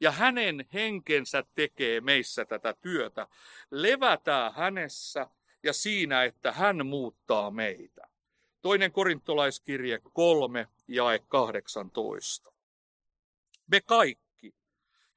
Ja 0.01 0.11
hänen 0.11 0.69
henkensä 0.75 1.45
tekee 1.55 2.01
meissä 2.01 2.45
tätä 2.45 2.75
työtä. 2.81 3.27
Levätään 3.71 4.55
hänessä 4.55 5.27
ja 5.63 5.73
siinä, 5.73 6.25
että 6.25 6.53
hän 6.53 6.87
muuttaa 6.87 7.51
meitä. 7.51 8.09
Toinen 8.63 8.93
korintolaiskirje 8.93 10.01
3, 10.13 10.69
jae 10.89 11.19
18. 11.19 12.53
Me 13.67 13.81
kaikki 13.81 14.31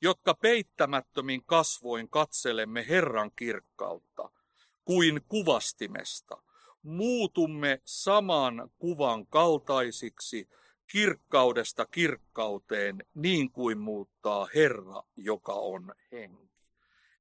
jotka 0.03 0.33
peittämättömin 0.33 1.43
kasvoin 1.45 2.09
katselemme 2.09 2.85
Herran 2.89 3.31
kirkkautta, 3.35 4.29
kuin 4.85 5.21
kuvastimesta, 5.27 6.41
muutumme 6.81 7.81
saman 7.85 8.71
kuvan 8.77 9.27
kaltaisiksi 9.27 10.49
kirkkaudesta 10.87 11.85
kirkkauteen, 11.85 13.05
niin 13.13 13.51
kuin 13.51 13.77
muuttaa 13.77 14.47
Herra, 14.55 15.03
joka 15.15 15.53
on 15.53 15.93
henki. 16.11 16.67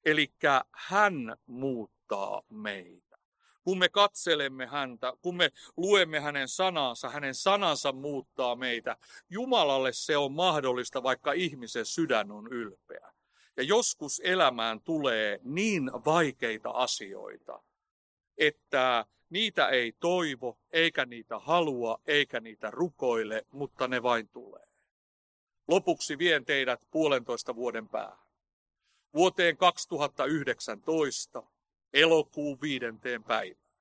Eli 0.04 0.33
hän 0.73 1.37
muuttaa 1.47 2.42
meitä 2.50 3.12
kun 3.64 3.78
me 3.78 3.88
katselemme 3.88 4.66
häntä, 4.66 5.12
kun 5.23 5.37
me 5.37 5.50
luemme 5.76 6.21
hänen 6.21 6.49
sanansa, 6.49 7.09
hänen 7.09 7.35
sanansa 7.35 7.92
muuttaa 7.92 8.57
meitä. 8.57 8.97
Jumalalle 9.31 9.92
se 9.92 10.16
on 10.16 10.33
mahdollista, 10.33 11.02
vaikka 11.02 11.33
ihmisen 11.33 11.87
sydän 11.87 12.31
on 12.31 12.47
ylpeä. 12.47 13.12
Ja 13.57 13.62
joskus 13.62 14.21
elämään 14.25 14.81
tulee 14.81 15.40
niin 15.42 15.90
vaikeita 16.04 16.71
asioita, 16.71 17.62
että 18.38 19.07
niitä 19.32 19.68
ei 19.68 19.92
toivo, 20.00 20.58
eikä 20.70 21.06
niitä 21.06 21.38
halua, 21.38 22.00
eikä 22.06 22.40
niitä 22.40 22.70
rukoile, 22.70 23.46
mutta 23.50 23.88
ne 23.88 24.02
vain 24.02 24.28
tulee. 24.28 24.66
Lopuksi 25.68 26.18
vien 26.18 26.44
teidät 26.44 26.80
puolentoista 26.90 27.56
vuoden 27.56 27.88
päähän. 27.88 28.26
Vuoteen 29.14 29.56
2019, 29.56 31.42
elokuun 31.92 32.60
viidenteen 32.60 33.24
päivään. 33.24 33.72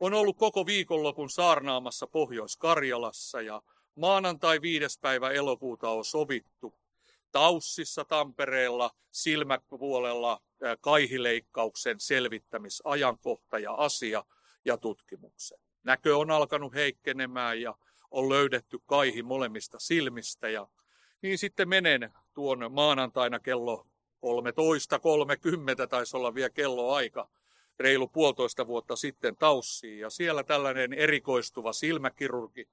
On 0.00 0.14
ollut 0.14 0.36
koko 0.36 0.66
viikonlopun 0.66 1.30
saarnaamassa 1.30 2.06
Pohjois-Karjalassa 2.06 3.40
ja 3.40 3.62
maanantai 3.94 4.60
viides 4.62 4.98
päivä 4.98 5.30
elokuuta 5.30 5.90
on 5.90 6.04
sovittu 6.04 6.74
Taussissa 7.32 8.04
Tampereella 8.04 8.90
silmäpuolella 9.10 10.40
kaihileikkauksen 10.80 12.00
selvittämisajankohta 12.00 13.58
ja 13.58 13.74
asia 13.74 14.24
ja 14.64 14.76
tutkimuksen. 14.76 15.58
Näkö 15.82 16.16
on 16.16 16.30
alkanut 16.30 16.74
heikkenemään 16.74 17.60
ja 17.60 17.74
on 18.10 18.28
löydetty 18.28 18.78
kaihi 18.86 19.22
molemmista 19.22 19.78
silmistä 19.78 20.48
ja 20.48 20.68
niin 21.22 21.38
sitten 21.38 21.68
menen 21.68 22.12
tuon 22.34 22.72
maanantaina 22.72 23.40
kello 23.40 23.86
13.30 25.82 25.86
taisi 25.88 26.16
olla 26.16 26.34
vielä 26.34 26.50
kelloaika 26.50 27.28
reilu 27.80 28.08
puolitoista 28.08 28.66
vuotta 28.66 28.96
sitten 28.96 29.36
Taussiin. 29.36 29.98
Ja 29.98 30.10
siellä 30.10 30.44
tällainen 30.44 30.92
erikoistuva 30.92 31.72
silmäkirurgi 31.72 32.68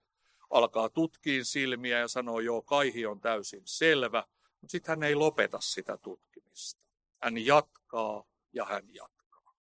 alkaa 0.50 0.90
tutkiin 0.90 1.46
silmiä 1.46 2.00
ja 2.00 2.08
sanoo, 2.08 2.40
joo, 2.40 2.62
kaihi 2.62 3.06
on 3.06 3.20
täysin 3.20 3.62
selvä. 3.66 4.24
Mutta 4.62 4.72
sitten 4.72 4.92
hän 4.92 5.04
ei 5.04 5.16
lopeta 5.16 5.58
sitä 5.62 5.98
tutkimista. 5.98 6.86
Hän 7.24 7.46
jatkaa 7.46 8.24
ja 8.54 8.66
hän 8.66 8.94
jatkaa. 8.94 9.56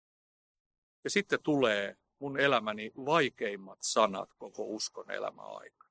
Ja 1.03 1.09
sitten 1.09 1.39
tulee 1.43 1.97
mun 2.19 2.39
elämäni 2.39 2.91
vaikeimmat 3.05 3.79
sanat 3.81 4.29
koko 4.37 4.63
uskon 4.63 5.11
elämä 5.11 5.41
aika. 5.41 5.87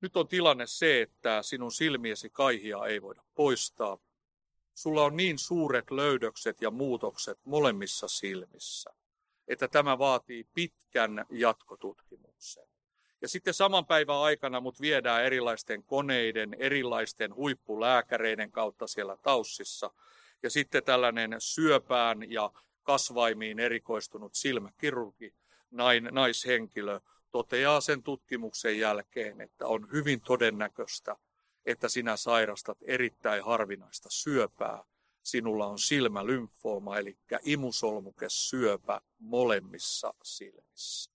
Nyt 0.00 0.16
on 0.16 0.28
tilanne 0.28 0.66
se, 0.66 1.02
että 1.02 1.42
sinun 1.42 1.72
silmiesi 1.72 2.30
kaihia 2.30 2.86
ei 2.86 3.02
voida 3.02 3.22
poistaa, 3.34 3.98
Sulla 4.80 5.04
on 5.04 5.16
niin 5.16 5.38
suuret 5.38 5.90
löydökset 5.90 6.62
ja 6.62 6.70
muutokset 6.70 7.38
molemmissa 7.44 8.08
silmissä, 8.08 8.90
että 9.48 9.68
tämä 9.68 9.98
vaatii 9.98 10.46
pitkän 10.54 11.26
jatkotutkimuksen. 11.30 12.64
Ja 13.22 13.28
sitten 13.28 13.54
saman 13.54 13.86
päivän 13.86 14.16
aikana 14.16 14.60
mut 14.60 14.80
viedään 14.80 15.24
erilaisten 15.24 15.82
koneiden, 15.82 16.56
erilaisten 16.58 17.34
huippulääkäreiden 17.34 18.52
kautta 18.52 18.86
siellä 18.86 19.16
taussissa. 19.16 19.90
Ja 20.42 20.50
sitten 20.50 20.84
tällainen 20.84 21.36
syöpään 21.38 22.30
ja 22.30 22.52
kasvaimiin 22.82 23.58
erikoistunut 23.58 24.34
silmäkirurgi, 24.34 25.34
nain, 25.70 26.08
naishenkilö, 26.12 27.00
toteaa 27.30 27.80
sen 27.80 28.02
tutkimuksen 28.02 28.78
jälkeen, 28.78 29.40
että 29.40 29.66
on 29.66 29.92
hyvin 29.92 30.20
todennäköistä, 30.20 31.16
että 31.66 31.88
sinä 31.88 32.16
sairastat 32.16 32.78
erittäin 32.82 33.44
harvinaista 33.44 34.08
syöpää. 34.10 34.84
Sinulla 35.22 35.66
on 35.66 35.78
silmälymfooma, 35.78 36.98
eli 36.98 37.18
syöpä 38.28 39.00
molemmissa 39.18 40.14
silmissä. 40.22 41.10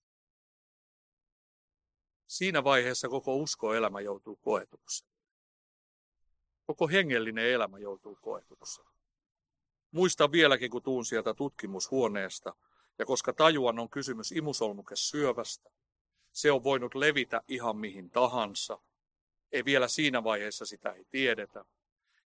Siinä 2.26 2.64
vaiheessa 2.64 3.08
koko 3.08 3.36
uskoelämä 3.36 4.00
joutuu 4.00 4.36
koetukseen. 4.36 5.10
Koko 6.66 6.88
hengellinen 6.88 7.50
elämä 7.52 7.78
joutuu 7.78 8.18
koetukseen. 8.20 8.95
Muistan 9.96 10.32
vieläkin, 10.32 10.70
kun 10.70 10.82
tuun 10.82 11.04
sieltä 11.04 11.34
tutkimushuoneesta, 11.34 12.54
ja 12.98 13.06
koska 13.06 13.32
tajuan 13.32 13.78
on 13.78 13.88
kysymys 13.88 14.32
syövästä, 14.94 15.70
se 16.32 16.52
on 16.52 16.64
voinut 16.64 16.94
levitä 16.94 17.42
ihan 17.48 17.76
mihin 17.76 18.10
tahansa, 18.10 18.78
ei 19.52 19.64
vielä 19.64 19.88
siinä 19.88 20.24
vaiheessa 20.24 20.66
sitä 20.66 20.92
ei 20.92 21.04
tiedetä. 21.10 21.64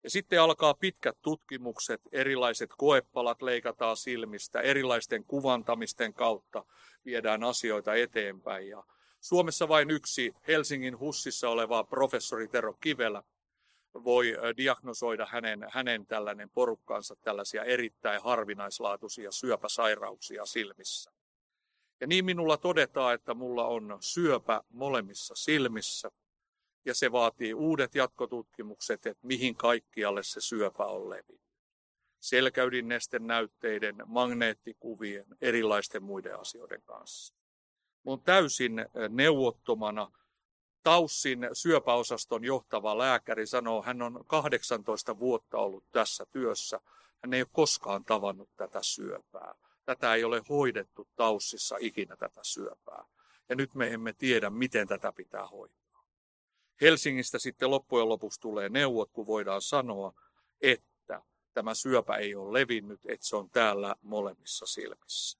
Ja 0.03 0.11
sitten 0.11 0.41
alkaa 0.41 0.75
pitkät 0.75 1.19
tutkimukset, 1.23 2.00
erilaiset 2.12 2.71
koepalat 2.79 3.43
leikataan 3.43 3.97
silmistä, 3.97 4.61
erilaisten 4.61 5.25
kuvantamisten 5.25 6.15
kautta 6.15 6.65
viedään 7.05 7.45
asioita 7.45 7.95
eteenpäin. 7.95 8.69
Ja 8.69 8.85
Suomessa 9.21 9.69
vain 9.69 9.91
yksi 9.91 10.35
Helsingin 10.49 10.99
Hussissa 10.99 11.49
oleva 11.49 11.85
professori 11.85 12.49
Tero 12.49 12.73
Kivelä 12.81 13.23
voi 13.94 14.37
diagnosoida 14.56 15.26
hänen, 15.26 15.66
hänen 15.70 16.06
tällainen 16.06 16.50
porukkansa 16.50 17.16
tällaisia 17.16 17.64
erittäin 17.64 18.23
harvinaislaatuisia 18.23 19.32
syöpäsairauksia 19.32 20.47
silmissä. 20.47 21.11
Ja 22.00 22.06
niin 22.06 22.25
minulla 22.25 22.56
todetaan, 22.56 23.14
että 23.14 23.35
mulla 23.35 23.66
on 23.66 23.99
syöpä 24.00 24.62
molemmissa 24.70 25.35
silmissä 25.35 26.11
ja 26.85 26.94
se 26.94 27.12
vaatii 27.12 27.54
uudet 27.54 27.94
jatkotutkimukset, 27.94 29.06
että 29.06 29.26
mihin 29.26 29.56
kaikkialle 29.56 30.23
se 30.23 30.40
syöpä 30.40 30.85
on 30.85 31.11
levinnyt. 31.11 31.40
Selkäydinnesten 32.20 33.26
näytteiden, 33.26 33.97
magneettikuvien, 34.06 35.26
erilaisten 35.40 36.02
muiden 36.02 36.40
asioiden 36.40 36.82
kanssa. 36.82 37.35
Mun 38.02 38.23
täysin 38.23 38.87
neuvottomana 39.09 40.12
Taussin 40.82 41.49
syöpäosaston 41.52 42.44
johtava 42.44 42.99
lääkäri 42.99 43.46
sanoo, 43.46 43.82
hän 43.82 44.02
on 44.02 44.25
18 44.26 45.18
vuotta 45.18 45.58
ollut 45.58 45.84
tässä 45.92 46.26
työssä. 46.32 46.80
Hän 47.22 47.34
ei 47.34 47.42
ole 47.42 47.49
koskaan 47.52 48.04
tavannut 48.04 48.50
tätä 48.56 48.82
syöpää. 48.82 49.54
Tätä 49.84 50.14
ei 50.14 50.25
ole 50.25 50.42
hoidettu 50.49 51.08
Taussissa 51.16 51.76
ikinä 51.80 52.16
tätä 52.16 52.40
syöpää. 52.42 53.04
Ja 53.49 53.56
nyt 53.56 53.75
me 53.75 53.88
emme 53.92 54.12
tiedä, 54.12 54.50
miten 54.50 54.88
tätä 54.88 55.12
pitää 55.12 55.46
hoitaa. 55.46 56.04
Helsingistä 56.80 57.38
sitten 57.38 57.70
loppujen 57.70 58.08
lopuksi 58.08 58.40
tulee 58.40 58.68
neuvot, 58.68 59.10
kun 59.12 59.26
voidaan 59.26 59.62
sanoa, 59.62 60.12
että 60.60 61.22
tämä 61.54 61.75
syöpä 61.75 62.16
ei 62.16 62.34
ole 62.34 62.60
levinnyt, 62.60 63.00
että 63.06 63.26
se 63.26 63.37
on 63.37 63.50
täällä 63.50 63.96
molemmissa 64.02 64.66
silmissä. 64.66 65.38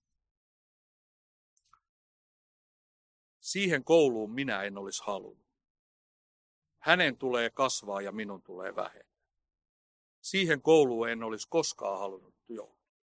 Siihen 3.51 3.85
kouluun 3.85 4.31
minä 4.31 4.63
en 4.63 4.79
olisi 4.79 5.03
halunnut. 5.05 5.47
Hänen 6.79 7.17
tulee 7.17 7.51
kasvaa 7.51 8.01
ja 8.01 8.13
minun 8.13 8.43
tulee 8.43 8.77
vähentää. 8.77 9.25
Siihen 10.21 10.63
kouluun 10.63 11.09
en 11.09 11.23
olisi 11.23 11.49
koskaan 11.49 11.99
halunnut 11.99 12.35
joutua. 12.49 12.95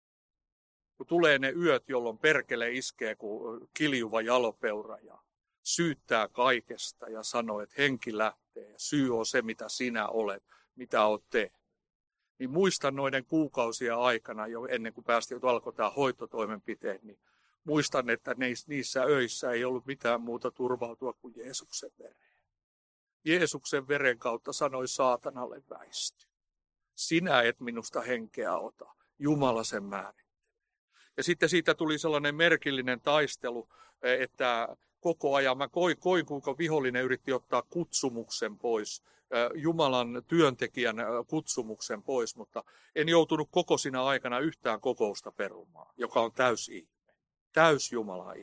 Kun 0.98 1.08
tulee 1.08 1.40
ne 1.40 1.50
yöt, 1.50 1.90
jolloin 1.90 2.18
perkele 2.18 2.72
iskee 2.72 3.16
kuin 3.16 3.70
kiljuva 3.74 4.22
jalopeura 4.22 4.98
ja 4.98 5.18
syyttää 5.64 6.28
kaikesta 6.28 7.10
ja 7.10 7.24
sanoo, 7.24 7.62
että 7.62 7.76
henki 7.78 8.18
lähtee 8.18 8.72
ja 8.72 8.80
syy 8.80 9.18
on 9.18 9.26
se, 9.26 9.42
mitä 9.42 9.70
sinä 9.70 10.08
olet, 10.08 10.44
mitä 10.76 11.06
olet 11.06 11.30
tehnyt. 11.30 11.68
Niin 12.40 12.50
muistan 12.50 12.96
noiden 12.96 13.26
kuukausia 13.26 13.98
aikana, 13.98 14.48
jo 14.48 14.66
ennen 14.66 14.94
kuin 14.94 15.06
päästiin, 15.06 15.40
alkoi 15.44 15.74
tämä 15.74 15.90
hoitotoimenpiteet, 15.90 17.04
niin 17.04 17.20
muistan, 17.68 18.10
että 18.10 18.36
niissä 18.68 19.02
öissä 19.04 19.52
ei 19.52 19.66
ollut 19.66 19.86
mitään 19.86 20.22
muuta 20.22 20.52
turvautua 20.52 21.14
kuin 21.14 21.34
Jeesuksen 21.38 21.92
vereen. 22.00 22.38
Jeesuksen 23.26 23.88
veren 23.88 24.20
kautta 24.20 24.54
sanoi 24.54 24.88
saatanalle 24.88 25.64
väisty. 25.70 26.28
Sinä 26.96 27.42
et 27.42 27.60
minusta 27.60 28.02
henkeä 28.02 28.58
ota. 28.58 28.96
Jumala 29.20 29.64
sen 29.64 29.84
määrittelee. 29.84 30.28
Ja 31.18 31.24
sitten 31.24 31.50
siitä 31.50 31.74
tuli 31.74 31.98
sellainen 31.98 32.36
merkillinen 32.36 33.02
taistelu, 33.02 33.70
että 34.02 34.78
koko 35.00 35.36
ajan 35.36 35.58
mä 35.58 35.68
koin, 35.68 35.98
koin 36.00 36.26
kuinka 36.26 36.58
vihollinen 36.58 37.04
yritti 37.04 37.34
ottaa 37.34 37.62
kutsumuksen 37.62 38.58
pois, 38.58 39.04
Jumalan 39.56 40.24
työntekijän 40.28 40.96
kutsumuksen 41.28 42.04
pois, 42.04 42.36
mutta 42.36 42.64
en 42.96 43.10
joutunut 43.10 43.48
koko 43.52 43.78
sinä 43.78 44.04
aikana 44.04 44.40
yhtään 44.40 44.82
kokousta 44.82 45.32
perumaan, 45.32 45.94
joka 45.98 46.22
on 46.22 46.34
täysi 46.34 46.90
täys 47.58 47.92
Jumala 47.92 48.34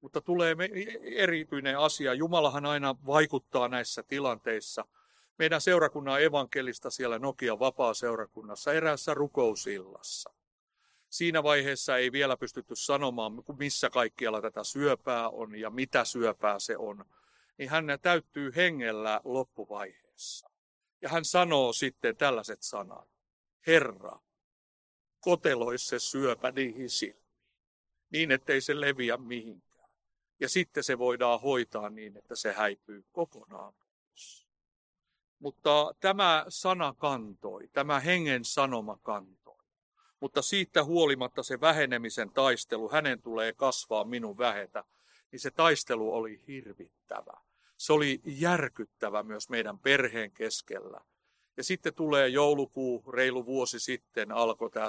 Mutta 0.00 0.20
tulee 0.20 0.56
erityinen 1.02 1.78
asia. 1.78 2.14
Jumalahan 2.14 2.66
aina 2.66 2.96
vaikuttaa 3.06 3.68
näissä 3.68 4.02
tilanteissa. 4.02 4.84
Meidän 5.38 5.60
seurakunnan 5.60 6.22
evankelista 6.22 6.90
siellä 6.90 7.18
Nokia 7.18 7.58
vapaa-seurakunnassa 7.58 8.72
eräässä 8.72 9.14
rukousillassa. 9.14 10.30
Siinä 11.08 11.42
vaiheessa 11.42 11.96
ei 11.96 12.12
vielä 12.12 12.36
pystytty 12.36 12.76
sanomaan, 12.76 13.32
missä 13.58 13.90
kaikkialla 13.90 14.42
tätä 14.42 14.64
syöpää 14.64 15.28
on 15.28 15.54
ja 15.54 15.70
mitä 15.70 16.04
syöpää 16.04 16.58
se 16.58 16.76
on. 16.76 17.04
Niin 17.58 17.70
hän 17.70 17.86
täyttyy 18.02 18.52
hengellä 18.56 19.20
loppuvaiheessa. 19.24 20.50
Ja 21.02 21.08
hän 21.08 21.24
sanoo 21.24 21.72
sitten 21.72 22.16
tällaiset 22.16 22.62
sanat. 22.62 23.08
Herra, 23.66 24.18
kotelois 25.20 25.88
se 25.88 25.98
syöpä 25.98 26.50
niihin 26.50 26.90
silmiin 26.90 27.19
niin, 28.10 28.30
ettei 28.30 28.60
se 28.60 28.80
leviä 28.80 29.16
mihinkään. 29.16 29.90
Ja 30.40 30.48
sitten 30.48 30.84
se 30.84 30.98
voidaan 30.98 31.40
hoitaa 31.40 31.90
niin, 31.90 32.16
että 32.16 32.36
se 32.36 32.52
häipyy 32.52 33.04
kokonaan 33.12 33.74
pois. 33.74 34.46
Mutta 35.38 35.94
tämä 36.00 36.44
sana 36.48 36.94
kantoi, 36.98 37.68
tämä 37.72 38.00
hengen 38.00 38.44
sanoma 38.44 38.98
kantoi. 39.02 39.64
Mutta 40.20 40.42
siitä 40.42 40.84
huolimatta 40.84 41.42
se 41.42 41.60
vähenemisen 41.60 42.30
taistelu, 42.30 42.88
hänen 42.88 43.22
tulee 43.22 43.52
kasvaa, 43.52 44.04
minun 44.04 44.38
vähetä, 44.38 44.84
niin 45.32 45.40
se 45.40 45.50
taistelu 45.50 46.14
oli 46.14 46.42
hirvittävä. 46.46 47.40
Se 47.76 47.92
oli 47.92 48.20
järkyttävä 48.24 49.22
myös 49.22 49.48
meidän 49.48 49.78
perheen 49.78 50.30
keskellä. 50.30 51.00
Ja 51.56 51.64
sitten 51.64 51.94
tulee 51.94 52.28
joulukuu, 52.28 53.04
reilu 53.12 53.46
vuosi 53.46 53.80
sitten 53.80 54.32
alkoi 54.32 54.70
tämä 54.70 54.88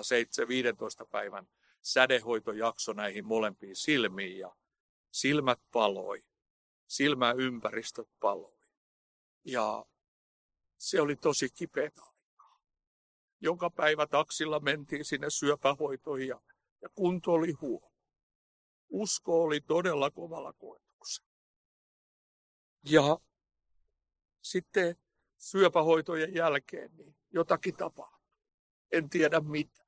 7-15 1.04 1.08
päivän 1.12 1.48
sädehoitojakso 1.82 2.94
näihin 2.94 3.26
molempiin 3.26 3.76
silmiin 3.76 4.40
ja 4.40 4.56
silmät 5.12 5.60
paloi, 5.72 6.24
silmäympäristöt 6.88 8.10
paloi. 8.20 8.58
Ja 9.46 9.86
se 10.78 11.02
oli 11.02 11.16
tosi 11.16 11.50
kipeä 11.50 11.92
aikaa. 11.98 12.62
Joka 13.42 13.70
päivä 13.70 14.08
taksilla 14.08 14.60
mentiin 14.60 15.06
sinne 15.06 15.30
syöpähoitoihin 15.30 16.28
ja, 16.28 16.42
ja 16.82 16.90
kunto 16.90 17.32
oli 17.32 17.52
huono. 17.52 17.92
Usko 18.90 19.44
oli 19.44 19.62
todella 19.62 20.12
kovalla 20.12 20.54
koetuksella. 20.54 21.32
Ja 22.84 23.20
sitten 24.42 24.96
syöpähoitojen 25.38 26.34
jälkeen 26.34 26.98
niin 26.98 27.16
jotakin 27.34 27.76
tapahtui. 27.76 28.22
En 28.92 29.10
tiedä 29.10 29.40
mitä. 29.40 29.81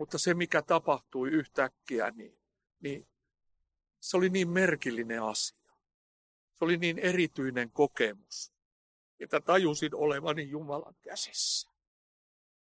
Mutta 0.00 0.18
se, 0.18 0.34
mikä 0.34 0.62
tapahtui 0.62 1.30
yhtäkkiä, 1.30 2.10
niin, 2.10 2.38
niin 2.80 3.08
se 4.00 4.16
oli 4.16 4.28
niin 4.28 4.48
merkillinen 4.48 5.22
asia. 5.22 5.72
Se 6.54 6.64
oli 6.64 6.76
niin 6.76 6.98
erityinen 6.98 7.70
kokemus, 7.70 8.52
että 9.20 9.40
tajusin 9.40 9.94
olevani 9.94 10.48
Jumalan 10.48 10.94
käsissä. 11.02 11.70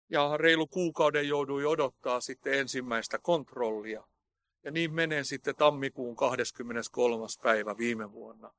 Ja 0.09 0.37
reilu 0.37 0.67
kuukauden 0.67 1.27
jouduin 1.27 1.67
odottaa 1.67 2.21
sitten 2.21 2.53
ensimmäistä 2.53 3.19
kontrollia. 3.19 4.07
Ja 4.63 4.71
niin 4.71 4.93
menen 4.93 5.25
sitten 5.25 5.55
tammikuun 5.55 6.15
23. 6.15 7.25
päivä 7.43 7.77
viime 7.77 8.11
vuonna. 8.11 8.53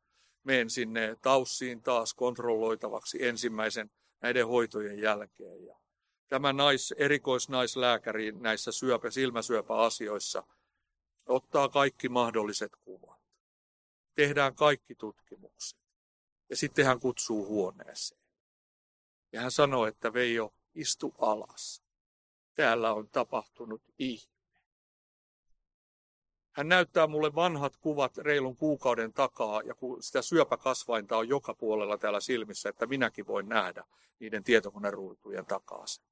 Menen 0.45 0.71
sinne 0.71 1.17
Taussiin 1.23 1.83
taas 1.83 2.15
kontrolloitavaksi 2.15 3.27
ensimmäisen 3.27 3.91
näiden 4.21 4.47
hoitojen 4.47 4.99
jälkeen. 4.99 5.86
Tämä 6.29 6.53
nais, 6.53 6.95
erikoisnaislääkäri 6.97 8.33
näissä 8.33 8.73
syöpä, 8.73 9.11
silmäsyöpäasioissa 9.11 10.43
ottaa 11.27 11.69
kaikki 11.69 12.09
mahdolliset 12.09 12.73
kuvat. 12.85 13.21
Tehdään 14.15 14.55
kaikki 14.55 14.95
tutkimukset. 14.95 15.79
Ja 16.51 16.57
sitten 16.57 16.87
hän 16.87 17.01
kutsuu 17.01 17.47
huoneeseen. 17.47 18.21
Ja 19.33 19.41
hän 19.41 19.51
sanoo, 19.51 19.87
että 19.87 20.13
Veijo, 20.13 20.55
istu 20.75 21.15
alas. 21.19 21.83
Täällä 22.55 22.93
on 22.93 23.09
tapahtunut 23.09 23.83
ihme. 23.99 24.37
Hän 26.53 26.69
näyttää 26.69 27.07
mulle 27.07 27.35
vanhat 27.35 27.77
kuvat 27.77 28.17
reilun 28.17 28.57
kuukauden 28.57 29.13
takaa, 29.13 29.63
ja 29.63 29.75
kun 29.75 30.03
sitä 30.03 30.23
syöpäkasvainta 30.23 31.17
on 31.17 31.29
joka 31.29 31.55
puolella 31.55 31.99
täällä 31.99 32.21
silmissä, 32.21 32.69
että 32.69 32.87
minäkin 32.87 33.27
voin 33.27 33.49
nähdä 33.49 33.85
niiden 34.19 34.45
tietokoneruutujen 34.45 35.47
takaa 35.47 35.87
sen. 35.87 36.05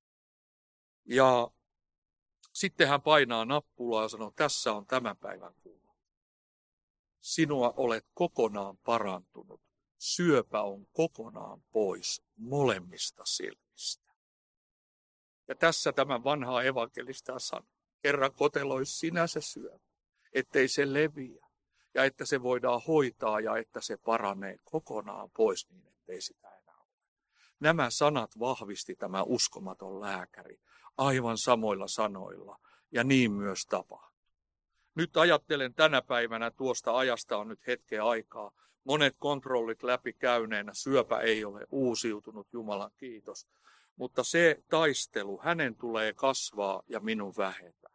Ja 1.04 1.50
sitten 2.52 2.88
hän 2.88 3.02
painaa 3.02 3.44
nappulaa 3.44 4.02
ja 4.02 4.08
sanoo, 4.08 4.32
tässä 4.36 4.72
on 4.72 4.86
tämän 4.86 5.16
päivän 5.16 5.54
kuva. 5.62 5.94
Sinua 7.20 7.74
olet 7.76 8.06
kokonaan 8.14 8.76
parantunut. 8.76 9.60
Syöpä 9.98 10.62
on 10.62 10.86
kokonaan 10.92 11.62
pois 11.72 12.22
molemmista 12.36 13.22
silmistä. 13.26 14.12
Ja 15.48 15.54
tässä 15.54 15.92
tämä 15.92 16.24
vanha 16.24 16.62
evankelista 16.62 17.38
sanoo, 17.38 17.68
Herra 18.04 18.30
kotelois 18.30 18.98
sinä 18.98 19.26
se 19.26 19.40
syöpä, 19.40 19.84
ettei 20.32 20.68
se 20.68 20.92
leviä 20.92 21.46
ja 21.94 22.04
että 22.04 22.24
se 22.24 22.42
voidaan 22.42 22.82
hoitaa 22.88 23.40
ja 23.40 23.56
että 23.56 23.80
se 23.80 23.96
paranee 23.96 24.56
kokonaan 24.64 25.30
pois 25.30 25.70
niin, 25.70 25.86
ettei 25.86 26.20
sitä 26.20 26.48
enää 26.48 26.78
ole. 26.80 26.90
Nämä 27.60 27.90
sanat 27.90 28.38
vahvisti 28.38 28.94
tämä 28.94 29.22
uskomaton 29.22 30.00
lääkäri 30.00 30.60
aivan 30.96 31.38
samoilla 31.38 31.88
sanoilla, 31.88 32.58
ja 32.92 33.04
niin 33.04 33.32
myös 33.32 33.66
tapahtui. 33.66 34.14
Nyt 34.94 35.16
ajattelen 35.16 35.74
tänä 35.74 36.02
päivänä, 36.02 36.50
tuosta 36.50 36.96
ajasta 36.96 37.38
on 37.38 37.48
nyt 37.48 37.66
hetken 37.66 38.02
aikaa, 38.02 38.52
monet 38.84 39.16
kontrollit 39.18 39.82
läpi 39.82 40.12
käyneenä, 40.12 40.74
syöpä 40.74 41.20
ei 41.20 41.44
ole 41.44 41.66
uusiutunut, 41.70 42.48
Jumalan 42.52 42.90
kiitos. 42.96 43.46
Mutta 43.96 44.24
se 44.24 44.62
taistelu, 44.68 45.40
hänen 45.42 45.76
tulee 45.76 46.12
kasvaa 46.12 46.82
ja 46.88 47.00
minun 47.00 47.34
vähetä. 47.36 47.88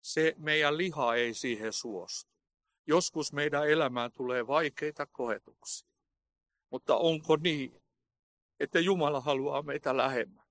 Se 0.00 0.34
meidän 0.38 0.76
liha 0.76 1.14
ei 1.14 1.34
siihen 1.34 1.72
suostu. 1.72 2.34
Joskus 2.86 3.32
meidän 3.32 3.68
elämään 3.68 4.12
tulee 4.12 4.46
vaikeita 4.46 5.06
koetuksia. 5.06 5.88
Mutta 6.70 6.96
onko 6.96 7.36
niin, 7.36 7.82
että 8.60 8.80
Jumala 8.80 9.20
haluaa 9.20 9.62
meitä 9.62 9.96
lähemmäksi? 9.96 10.43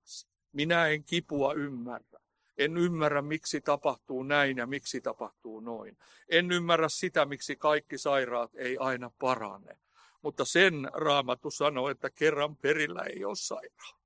Minä 0.53 0.87
en 0.87 1.03
kipua 1.03 1.53
ymmärrä. 1.53 2.19
En 2.57 2.77
ymmärrä, 2.77 3.21
miksi 3.21 3.61
tapahtuu 3.61 4.23
näin 4.23 4.57
ja 4.57 4.67
miksi 4.67 5.01
tapahtuu 5.01 5.59
noin. 5.59 5.97
En 6.29 6.51
ymmärrä 6.51 6.89
sitä, 6.89 7.25
miksi 7.25 7.55
kaikki 7.55 7.97
sairaat 7.97 8.51
ei 8.55 8.77
aina 8.77 9.11
parane. 9.19 9.77
Mutta 10.21 10.45
sen 10.45 10.89
raamattu 10.93 11.51
sanoo, 11.51 11.89
että 11.89 12.09
kerran 12.09 12.55
perillä 12.55 13.01
ei 13.01 13.25
ole 13.25 13.35
sairautta. 13.35 14.03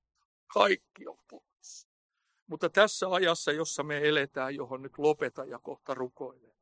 Kaikki 0.54 1.08
on 1.08 1.18
pois. 1.30 1.88
Mutta 2.48 2.70
tässä 2.70 3.10
ajassa, 3.10 3.52
jossa 3.52 3.84
me 3.84 4.08
eletään, 4.08 4.56
johon 4.56 4.82
nyt 4.82 4.98
lopeta 4.98 5.46
ja 5.46 5.60
kohta 5.60 5.94
rukoilen, 5.94 6.56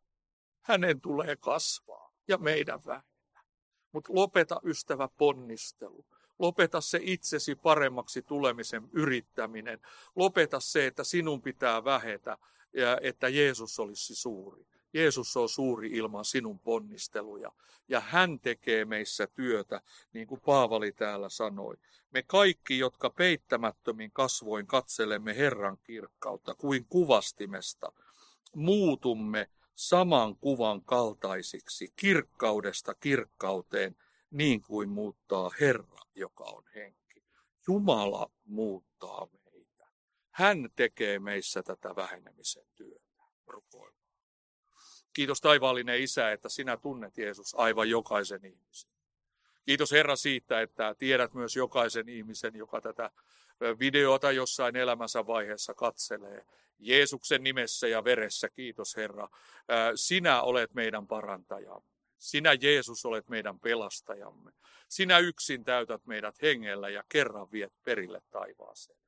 hänen 0.61 1.01
tulee 1.01 1.35
kasvaa 1.35 2.13
ja 2.27 2.37
meidän 2.37 2.85
vähentää. 2.85 3.43
Mutta 3.91 4.13
lopeta 4.13 4.59
ystävä 4.63 5.09
ponnistelu. 5.17 6.05
Lopeta 6.39 6.81
se 6.81 6.99
itsesi 7.01 7.55
paremmaksi 7.55 8.21
tulemisen 8.21 8.89
yrittäminen. 8.91 9.79
Lopeta 10.15 10.59
se, 10.59 10.87
että 10.87 11.03
sinun 11.03 11.41
pitää 11.41 11.83
vähetä 11.83 12.37
ja 12.73 12.97
että 13.01 13.29
Jeesus 13.29 13.79
olisi 13.79 14.15
suuri. 14.15 14.65
Jeesus 14.93 15.37
on 15.37 15.49
suuri 15.49 15.89
ilman 15.91 16.25
sinun 16.25 16.59
ponnisteluja 16.59 17.51
ja 17.87 17.99
hän 17.99 18.39
tekee 18.39 18.85
meissä 18.85 19.27
työtä, 19.27 19.81
niin 20.13 20.27
kuin 20.27 20.41
Paavali 20.41 20.91
täällä 20.91 21.29
sanoi. 21.29 21.75
Me 22.11 22.23
kaikki, 22.23 22.79
jotka 22.79 23.09
peittämättömin 23.09 24.11
kasvoin 24.11 24.67
katselemme 24.67 25.37
Herran 25.37 25.77
kirkkautta 25.83 26.55
kuin 26.55 26.85
kuvastimesta, 26.89 27.91
muutumme 28.55 29.49
saman 29.75 30.35
kuvan 30.35 30.81
kaltaisiksi 30.81 31.93
kirkkaudesta 31.95 32.93
kirkkauteen, 32.93 33.95
niin 34.35 34.61
kuin 34.61 34.89
muuttaa 34.89 35.51
Herra, 35.59 35.99
joka 36.15 36.43
on 36.43 36.63
henki. 36.75 37.23
Jumala 37.67 38.31
muuttaa 38.45 39.27
meitä. 39.45 39.87
Hän 40.31 40.69
tekee 40.75 41.19
meissä 41.19 41.63
tätä 41.63 41.95
vähenemisen 41.95 42.65
työtä. 42.75 43.23
Rukoilma. 43.47 44.05
Kiitos 45.13 45.41
taivaallinen 45.41 46.01
Isä, 46.01 46.31
että 46.31 46.49
sinä 46.49 46.77
tunnet 46.77 47.17
Jeesus 47.17 47.55
aivan 47.57 47.89
jokaisen 47.89 48.45
ihmisen. 48.45 48.91
Kiitos 49.65 49.91
Herra 49.91 50.15
siitä, 50.15 50.61
että 50.61 50.95
tiedät 50.97 51.33
myös 51.33 51.55
jokaisen 51.55 52.09
ihmisen, 52.09 52.55
joka 52.55 52.81
tätä 52.81 53.11
videota 53.79 54.31
jossain 54.31 54.75
elämänsä 54.75 55.27
vaiheessa 55.27 55.73
katselee. 55.73 56.45
Jeesuksen 56.79 57.43
nimessä 57.43 57.87
ja 57.87 58.03
veressä, 58.03 58.49
kiitos 58.49 58.95
Herra. 58.95 59.29
Sinä 59.95 60.41
olet 60.41 60.73
meidän 60.73 61.07
parantajamme. 61.07 61.94
Sinä 62.17 62.53
Jeesus 62.53 63.05
olet 63.05 63.29
meidän 63.29 63.59
pelastajamme. 63.59 64.51
Sinä 64.89 65.19
yksin 65.19 65.63
täytät 65.63 66.05
meidät 66.05 66.41
hengellä 66.41 66.89
ja 66.89 67.03
kerran 67.09 67.51
viet 67.51 67.73
perille 67.83 68.21
taivaaseen. 68.29 68.99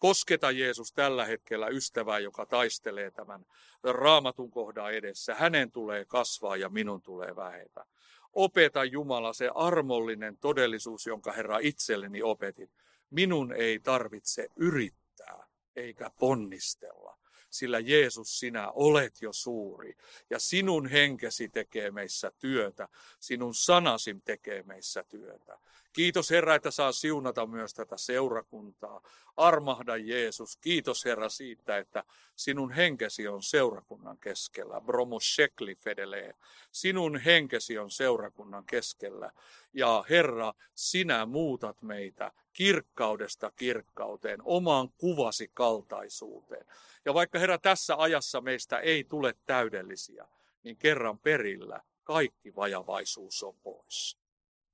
Kosketa 0.00 0.50
Jeesus 0.50 0.92
tällä 0.92 1.24
hetkellä 1.24 1.68
ystävää, 1.68 2.18
joka 2.18 2.46
taistelee 2.46 3.10
tämän 3.10 3.44
raamatun 3.84 4.50
kohdan 4.50 4.92
edessä. 4.92 5.34
Hänen 5.34 5.72
tulee 5.72 6.04
kasvaa 6.04 6.56
ja 6.56 6.68
minun 6.68 7.02
tulee 7.02 7.36
vähetä. 7.36 7.84
Opeta 8.32 8.84
Jumala 8.84 9.32
se 9.32 9.50
armollinen 9.54 10.38
todellisuus, 10.38 11.06
jonka 11.06 11.32
Herra 11.32 11.58
itselleni 11.58 12.22
opetit. 12.22 12.70
Minun 13.10 13.52
ei 13.52 13.80
tarvitse 13.80 14.48
yrittää 14.56 15.46
eikä 15.76 16.10
ponnistella, 16.18 17.15
sillä 17.58 17.78
Jeesus, 17.78 18.38
sinä 18.38 18.70
olet 18.70 19.22
jo 19.22 19.32
suuri 19.32 19.96
ja 20.30 20.38
sinun 20.38 20.86
henkesi 20.86 21.48
tekee 21.48 21.90
meissä 21.90 22.32
työtä, 22.38 22.88
sinun 23.20 23.54
sanasi 23.54 24.16
tekee 24.24 24.62
meissä 24.62 25.04
työtä. 25.08 25.58
Kiitos 25.96 26.30
Herra, 26.30 26.54
että 26.54 26.70
saa 26.70 26.92
siunata 26.92 27.46
myös 27.46 27.74
tätä 27.74 27.96
seurakuntaa. 27.96 29.02
Armahda 29.36 29.96
Jeesus. 29.96 30.56
Kiitos 30.56 31.04
Herra 31.04 31.28
siitä, 31.28 31.78
että 31.78 32.04
sinun 32.36 32.70
henkesi 32.70 33.28
on 33.28 33.42
seurakunnan 33.42 34.18
keskellä. 34.18 34.80
Bromo 34.80 35.20
shekli 35.20 35.74
fedelee. 35.74 36.34
Sinun 36.72 37.16
henkesi 37.16 37.78
on 37.78 37.90
seurakunnan 37.90 38.64
keskellä. 38.64 39.32
Ja 39.72 40.04
Herra, 40.10 40.52
sinä 40.74 41.26
muutat 41.26 41.82
meitä 41.82 42.32
kirkkaudesta 42.52 43.50
kirkkauteen, 43.50 44.40
omaan 44.44 44.88
kuvasi 44.98 45.50
kaltaisuuteen. 45.54 46.66
Ja 47.04 47.14
vaikka 47.14 47.38
Herra 47.38 47.58
tässä 47.58 47.94
ajassa 47.98 48.40
meistä 48.40 48.78
ei 48.78 49.04
tule 49.04 49.34
täydellisiä, 49.46 50.28
niin 50.62 50.76
kerran 50.76 51.18
perillä 51.18 51.80
kaikki 52.04 52.56
vajavaisuus 52.56 53.42
on 53.42 53.54
pois. 53.62 54.18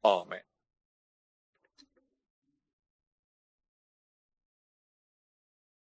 Aamen. 0.03 0.52